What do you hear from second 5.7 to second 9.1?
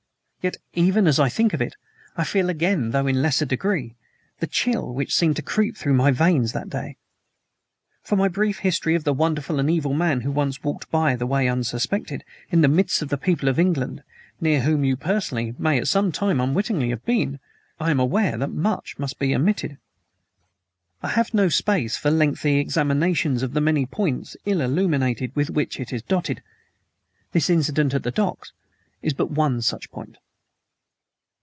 through my veins that day. From my brief history of